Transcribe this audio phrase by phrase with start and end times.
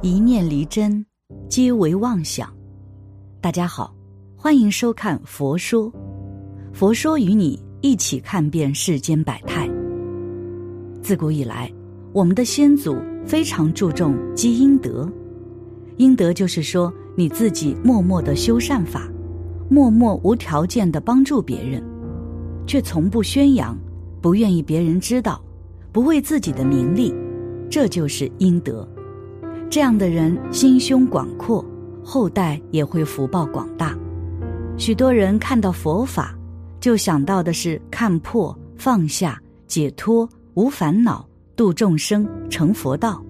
[0.00, 1.04] 一念离真，
[1.48, 2.48] 皆为妄想。
[3.40, 3.92] 大家好，
[4.36, 5.90] 欢迎收看《佛说》，
[6.72, 9.68] 佛说与你一起看遍世间百态。
[11.02, 11.68] 自古以来，
[12.12, 12.96] 我们的先祖
[13.26, 15.10] 非常注重积阴德。
[15.96, 19.10] 阴德就是说，你自己默默的修善法，
[19.68, 21.82] 默默无条件的帮助别人，
[22.68, 23.76] 却从不宣扬，
[24.22, 25.42] 不愿意别人知道，
[25.90, 27.12] 不为自己的名利，
[27.68, 28.88] 这就是阴德。
[29.70, 31.62] 这样的人心胸广阔，
[32.02, 33.94] 后代也会福报广大。
[34.78, 36.34] 许多人看到佛法，
[36.80, 43.22] 就想到的是看破、放下、解脱、无烦恼、度众生、成佛道。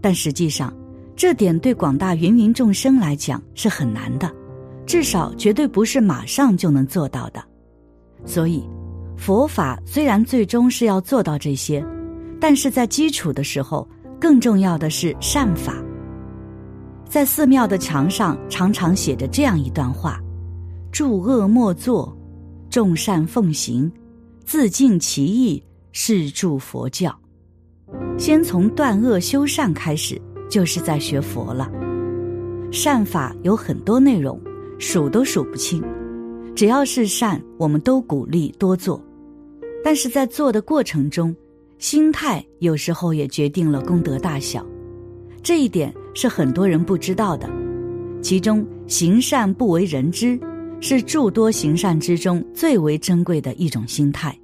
[0.00, 0.74] 但实际上，
[1.14, 4.34] 这点对广大芸芸众生来讲是很难的，
[4.86, 7.44] 至少绝对不是马上就能做到的。
[8.24, 8.66] 所以，
[9.18, 11.84] 佛法虽然最终是要做到这些，
[12.40, 13.86] 但是在基础的时候。
[14.20, 15.74] 更重要的是善法，
[17.08, 20.20] 在寺庙的墙上常常写着这样一段话
[20.90, 22.16] ：“诸恶莫作，
[22.70, 23.90] 众善奉行，
[24.44, 27.14] 自尽其意，是助佛教。”
[28.18, 30.20] 先从断恶修善开始，
[30.50, 31.70] 就是在学佛了。
[32.72, 34.40] 善法有很多内容，
[34.78, 35.82] 数都数不清。
[36.54, 39.00] 只要是善，我们都鼓励多做，
[39.84, 41.36] 但是在做的过程中。
[41.78, 44.64] 心态有时候也决定了功德大小，
[45.42, 47.48] 这一点是很多人不知道的。
[48.22, 50.40] 其中行善不为人知，
[50.80, 54.36] 是诸多行善之中最为珍贵的一种心态。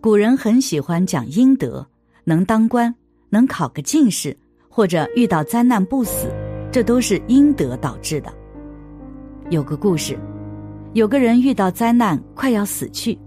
[0.00, 1.86] 古人很喜欢讲阴德，
[2.24, 2.92] 能当官，
[3.28, 4.34] 能考个进士，
[4.68, 6.28] 或者遇到灾难不死，
[6.72, 8.32] 这都是阴德导致的。
[9.50, 10.18] 有个故事，
[10.94, 13.18] 有个人遇到灾难，快要死去，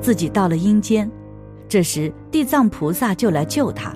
[0.00, 1.10] 自己到了阴间。
[1.70, 3.94] 这时，地藏菩萨就来救他。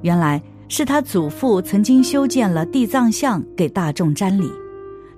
[0.00, 4.50] 原来是他祖父曾经修建了地藏像给大众瞻礼，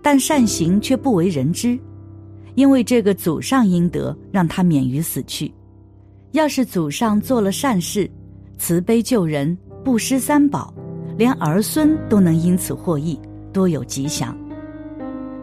[0.03, 1.78] 但善行却不为人知。
[2.56, 5.55] 因为这个祖上阴德，让他免于死去。
[6.33, 8.11] 要是祖上做了善事，
[8.59, 10.75] 慈悲救人，布施三宝，
[11.16, 13.16] 连儿孙都能因此获益，
[13.53, 14.37] 多有吉祥。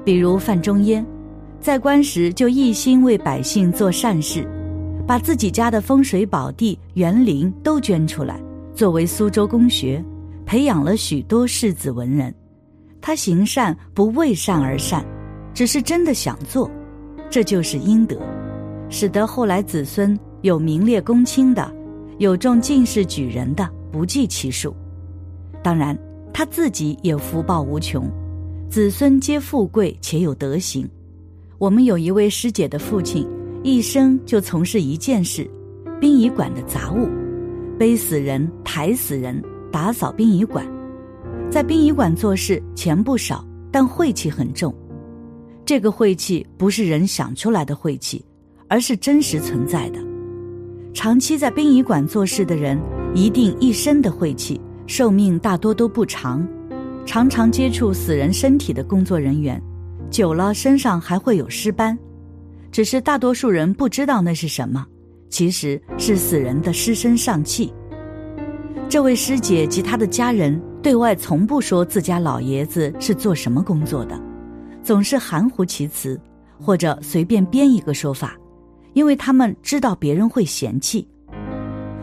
[0.04, 1.06] 比如范仲淹，
[1.62, 4.46] 在官时就一心为百姓做善事。
[5.06, 8.42] 把自己家的风水宝地、园林都捐出来，
[8.74, 10.04] 作为苏州公学，
[10.46, 12.34] 培养了许多世子文人。
[13.02, 15.06] 他行善不为善而善，
[15.54, 16.72] 只是真的想做，
[17.30, 18.18] 这就是阴德，
[18.90, 21.70] 使得后来子孙有名列公卿的，
[22.18, 24.74] 有中进士举人的，不计其数。
[25.62, 25.98] 当然，
[26.34, 28.10] 他自己也福报无穷，
[28.70, 30.90] 子孙皆富贵且有德行。
[31.58, 33.28] 我们有一位师姐的父亲。
[33.64, 35.50] 一生就从事一件事，
[35.98, 37.08] 殡仪馆的杂物，
[37.80, 39.42] 背死人、抬死人、
[39.72, 40.66] 打扫殡仪馆。
[41.50, 43.42] 在殡仪馆做事，钱不少，
[43.72, 44.76] 但晦气很重。
[45.64, 48.22] 这个晦气不是人想出来的晦气，
[48.68, 50.00] 而是真实存在的。
[50.94, 52.78] 长期在殡仪馆做事的人，
[53.16, 56.46] 一定一身的晦气，寿命大多都不长。
[57.06, 59.62] 常常接触死人身体的工作人员，
[60.12, 61.98] 久了身上还会有尸斑。
[62.74, 64.84] 只是大多数人不知道那是什么，
[65.30, 67.72] 其实是死人的尸身上气。
[68.90, 74.20] 这位师姐及她的家人对外从不说自家老爷子是做什么工作的，
[74.82, 76.20] 总是含糊其辞，
[76.60, 78.36] 或者随便编一个说法，
[78.94, 81.08] 因为他们知道别人会嫌弃。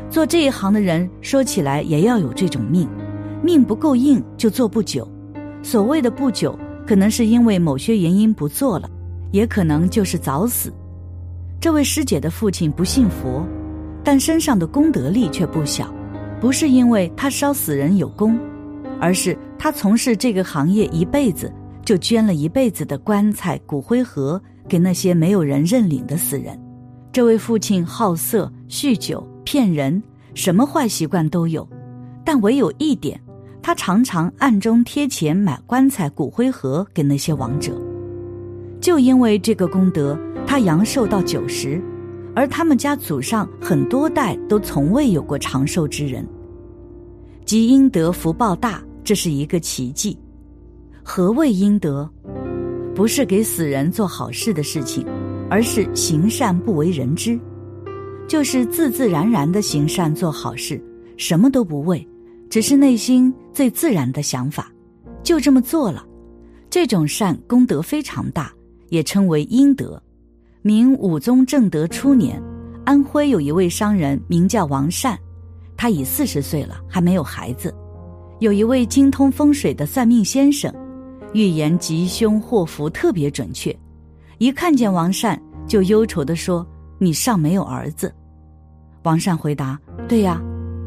[0.09, 2.89] 做这一行的人说起来也要有这种命，
[3.43, 5.09] 命不够硬就做不久。
[5.65, 8.89] 所谓的不久，可能是因为某些原因不做了。
[9.31, 10.73] 也可能就是早死。
[11.61, 13.47] 这位师姐的父亲不信佛，
[14.03, 15.93] 但身上的功德力却不小。
[16.41, 18.39] 不是因为他烧死人有功，
[18.99, 21.53] 而是他从事这个行业一辈子，
[21.85, 26.59] 就捐了一辈子的棺材、骨灰盒给那些没有人认领的死人。
[27.13, 30.03] 这位父亲好色、酗酒、骗人，
[30.35, 31.69] 什么坏习惯都有，
[32.25, 33.21] 但唯有一点，
[33.61, 37.90] 他常常暗中贴钱买棺材、骨灰盒给那些亡者。
[38.81, 41.81] 就因为这个功德，他阳寿到九十，
[42.35, 46.27] 而他们家祖上很多代都从未有过长寿之人。
[47.45, 50.19] 积阴德福报大，这是一个奇迹。
[51.03, 52.09] 何谓阴德？
[52.95, 55.07] 不是给死人做好事的事情，
[55.49, 57.39] 而是行善不为人知，
[58.27, 60.83] 就是自自然然的行善做好事，
[61.17, 62.07] 什么都不为，
[62.49, 64.71] 只是内心最自然的想法，
[65.23, 66.07] 就这么做了。
[66.69, 68.53] 这种善功德非常大。
[68.91, 70.01] 也称为阴德。
[70.61, 72.41] 明武宗正德初年，
[72.85, 75.19] 安徽有一位商人名叫王善，
[75.77, 77.75] 他已四十岁了，还没有孩子。
[78.41, 80.71] 有一位精通风水的算命先生，
[81.33, 83.75] 预言吉凶祸福特别准确。
[84.39, 86.67] 一看见王善，就忧愁地说
[86.99, 88.15] ：“你尚没有儿子。”
[89.05, 89.79] 王善回答
[90.09, 90.43] ：“对呀。”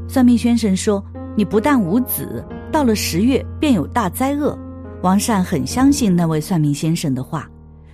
[0.07, 1.03] 算命先生说
[1.37, 4.57] ：“你不但无子，到了十月便有大灾厄。”
[5.01, 7.49] 王善很相信那位算命先生的话，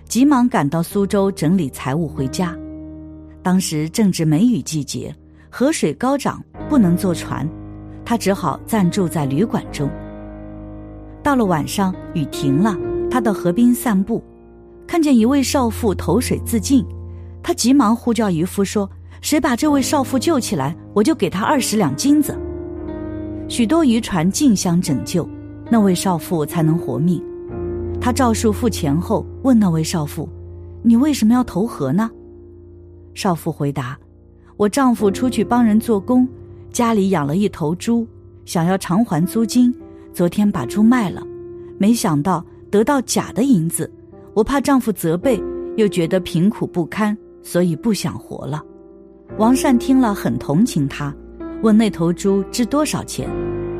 [0.09, 2.57] 急忙赶到苏州整理财物回家。
[3.43, 5.15] 当时正值梅雨季节，
[5.51, 7.47] 河水高涨，不能坐船，
[8.03, 9.87] 他只好暂住在旅馆中。
[11.21, 12.75] 到了晚上，雨停了，
[13.11, 14.23] 他到河边散步，
[14.87, 16.83] 看见一位少妇投水自尽，
[17.43, 18.89] 他急忙呼叫渔夫说。
[19.21, 22.35] 谁把这位少妇救起来，我就给他二十两金子。
[23.47, 25.27] 许多渔船竞相拯救，
[25.69, 27.21] 那位少妇才能活命。
[28.01, 30.27] 他照数付钱后，问那位少妇
[30.81, 32.09] ：“你为什么要投河呢？”
[33.13, 33.97] 少妇回答
[34.55, 36.27] ：“我丈夫出去帮人做工，
[36.71, 38.07] 家里养了一头猪，
[38.45, 39.73] 想要偿还租金，
[40.13, 41.21] 昨天把猪卖了，
[41.77, 43.91] 没想到得到假的银子。
[44.33, 45.41] 我怕丈夫责备，
[45.75, 48.63] 又觉得贫苦不堪，所以不想活了。”
[49.37, 51.13] 王善听了很同情他，
[51.61, 53.29] 问那头猪值多少钱，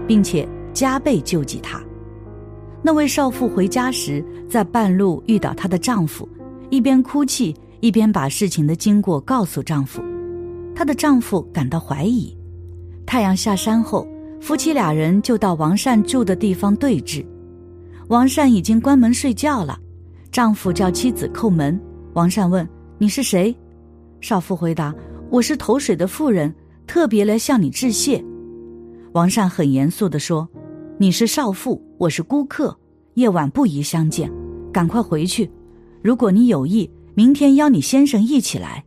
[0.06, 1.82] 并且加倍救济他。
[2.82, 6.28] 那位少妇回家时，在半路遇到她的丈夫，
[6.70, 10.02] 一边哭泣一边把事情的经过告诉丈夫。
[10.74, 12.36] 她的丈夫感到怀疑。
[13.06, 14.08] 太阳下山后，
[14.40, 17.26] 夫妻俩人就到王善住的地方对峙。
[18.08, 19.78] 王善已经关门睡觉了，
[20.32, 21.80] 丈夫叫妻子叩门。
[22.14, 22.68] 王善问
[22.98, 23.56] ：“你是谁？”
[24.22, 24.96] 少妇回答。
[25.30, 26.54] 我是投水的妇人，
[26.88, 28.24] 特别来向你致谢。
[29.12, 30.48] 王善很严肃地说
[31.02, 32.78] ：“你是少妇，我是孤客，
[33.14, 34.30] 夜晚不宜相见，
[34.70, 35.50] 赶快回去。
[36.02, 38.84] 如果你有意，明天邀你先生一起来。”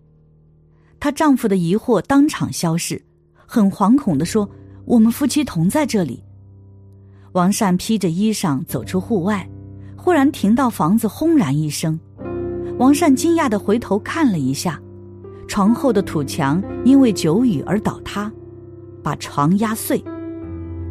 [1.00, 3.02] 她丈夫的疑惑当场消逝，
[3.46, 4.46] 很惶恐地说
[4.84, 6.22] ：“我们夫妻同在这里。”
[7.32, 9.48] 王善披着衣裳走出户外，
[9.96, 11.98] 忽然听到房子轰然一声，
[12.76, 14.78] 王善惊讶地回头看了一下。
[15.48, 18.30] 床后的土墙因为久雨而倒塌，
[19.02, 20.04] 把床压碎。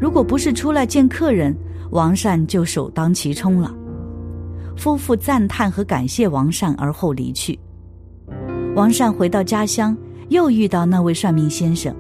[0.02, 1.56] 如果不是出来见客人，
[1.92, 3.72] 王善就首当其冲了。
[4.76, 7.58] 夫妇赞叹和感谢王善，而后离去。
[8.76, 9.96] 王善回到家乡，
[10.30, 11.96] 又遇到那位算命先生。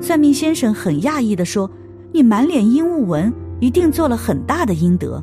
[0.00, 1.70] 算命先生很讶异地说
[2.10, 5.22] ：“你满脸阴雾纹，一定做了很大的阴德。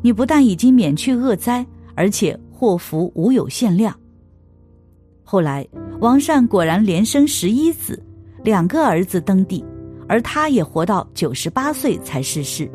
[0.00, 3.94] 你不但已经免去恶灾，而且祸福无有限量。”
[5.22, 5.68] 后来。
[6.00, 8.00] 王善果然连生十一子，
[8.44, 9.64] 两个儿子登第，
[10.08, 12.68] 而他也活到九十八岁才逝世。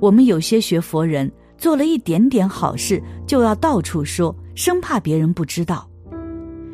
[0.00, 5.88] 我们有些学佛人做了一点点好事，就要到处说，生怕别人不知道。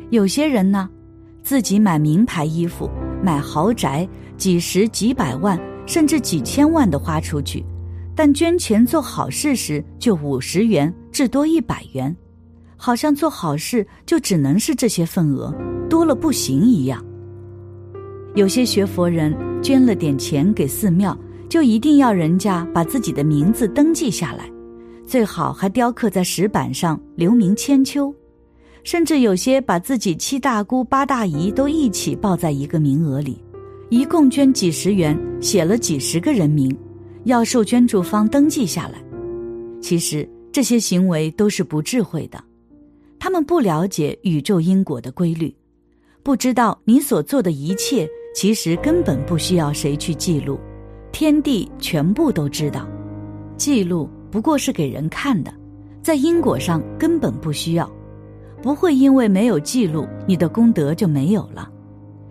[0.09, 0.89] 有些人呢，
[1.41, 2.89] 自己买名牌衣服、
[3.21, 4.07] 买豪宅，
[4.37, 7.65] 几十几百万甚至几千万的花出去，
[8.15, 12.15] 但捐钱做好事时就五十元至多一百元。
[12.75, 15.53] 好像做好事就只能是这些份额，
[15.89, 17.03] 多了不行一样。
[18.35, 19.33] 有些学佛人
[19.63, 21.17] 捐了点钱给寺庙，
[21.47, 24.51] 就一定要人家把自己的名字登记下来，
[25.07, 28.13] 最好还雕刻在石板上，留名千秋。
[28.83, 33.41] 甚至有些把自己七大姑八大姨都一起报在一个名额里，
[33.89, 36.75] 一共捐几十元，写了几十个人名，
[37.23, 39.01] 要受捐助方登记下来。
[39.79, 42.43] 其实这些行为都是不智慧的。
[43.17, 45.55] 他们不了解宇宙因果的规律，
[46.21, 50.59] 不知道你所做的一切其实根本不需要谁去记录，
[51.11, 52.87] 天地全部都知道，
[53.55, 55.53] 记录不过是给人看的，
[56.01, 57.89] 在因果上根本不需要，
[58.61, 61.69] 不会因为没有记录你的功德就没有了，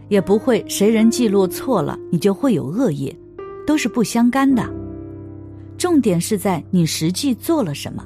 [0.08, 3.16] 也不会谁人记录错了你就会有恶业，
[3.64, 4.68] 都是不相干的，
[5.78, 8.04] 重点是在你实际做了什么。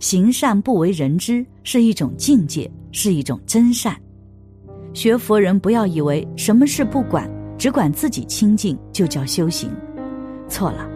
[0.00, 3.96] 行善不为人知是一种境界，是一种真善。
[4.94, 9.70] 学佛人不要以为什么事不管，只管自己清净就叫修行，
[10.48, 10.88] 错了。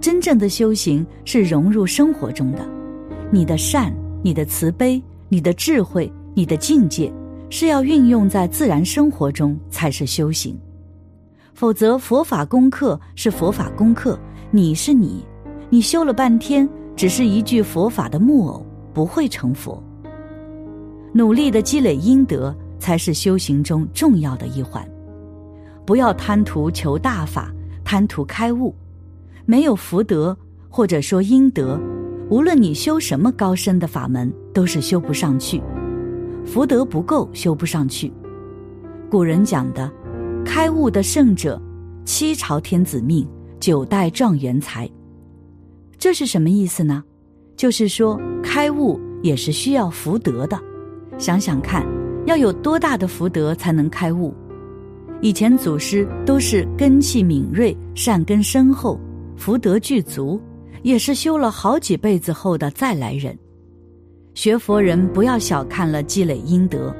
[0.00, 2.68] 真正的修行是融入生活中的。
[3.30, 7.10] 你的善、你的慈悲、你的智慧、你的境界，
[7.48, 10.58] 是要运用在自然生活中才是修行。
[11.54, 14.18] 否则，佛法功课是佛法功课，
[14.50, 15.24] 你是你，
[15.70, 16.68] 你修了半天。
[16.94, 19.82] 只是一具佛法的木偶，不会成佛。
[21.14, 24.84] 努力的积累阴德，才是修行中重要的一环。
[25.86, 27.48] 不要贪图求大法，
[27.84, 28.74] 贪图开悟。
[29.46, 30.36] 没有福德，
[30.68, 31.80] 或者说阴德，
[32.28, 35.62] 无论你修什么高深的法门，都是修不上去。
[36.44, 38.12] 福德不够，修不上去。
[39.08, 39.88] 古人讲的，
[40.44, 41.62] 开悟的圣者，
[42.04, 43.24] 七朝天子命，
[43.60, 44.90] 九代状元才。
[45.98, 47.04] 这是什么意思呢？
[47.54, 50.60] 就是说开悟也是需要福德的。
[51.18, 51.86] 想想看，
[52.24, 54.32] 要有多大的福德才能开悟？
[55.20, 58.98] 以前祖师都是根气敏锐、善根深厚、
[59.36, 60.40] 福德具足，
[60.82, 63.36] 也是修了好几辈子后的再来人。
[64.34, 66.94] 学佛人不要小看了积累阴德，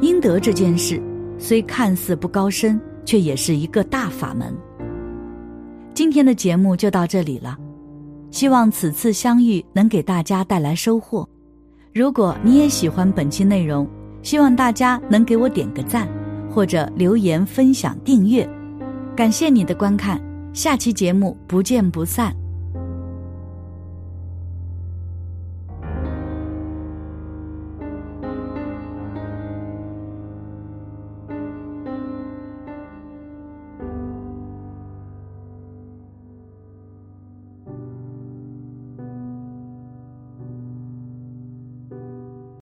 [0.00, 1.00] 阴德这件事
[1.38, 4.54] 虽看似不高深，却也是一个大法门。
[5.94, 7.56] 今天的节目就到这里了，
[8.30, 11.28] 希望此次相遇能给大家带来收获。
[11.94, 13.88] 如果你也喜欢本期内容，
[14.22, 16.08] 希望大家能给我点个赞，
[16.50, 18.48] 或者留言分享订阅。
[19.16, 20.20] 感谢你的观看，
[20.52, 22.39] 下期节目不见不散。